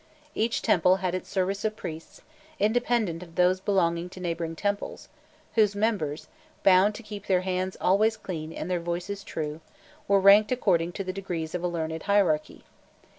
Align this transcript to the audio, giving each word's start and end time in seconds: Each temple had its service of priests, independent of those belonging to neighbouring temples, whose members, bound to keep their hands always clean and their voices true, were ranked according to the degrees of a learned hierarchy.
Each 0.33 0.63
temple 0.63 0.95
had 0.95 1.13
its 1.13 1.29
service 1.29 1.63
of 1.63 1.75
priests, 1.75 2.23
independent 2.59 3.21
of 3.21 3.35
those 3.35 3.59
belonging 3.59 4.09
to 4.09 4.19
neighbouring 4.19 4.55
temples, 4.55 5.09
whose 5.53 5.75
members, 5.75 6.27
bound 6.63 6.95
to 6.95 7.03
keep 7.03 7.27
their 7.27 7.41
hands 7.41 7.77
always 7.79 8.17
clean 8.17 8.51
and 8.51 8.67
their 8.67 8.79
voices 8.79 9.23
true, 9.23 9.61
were 10.07 10.19
ranked 10.19 10.51
according 10.51 10.93
to 10.93 11.03
the 11.03 11.13
degrees 11.13 11.53
of 11.53 11.61
a 11.63 11.67
learned 11.67 12.01
hierarchy. 12.01 12.63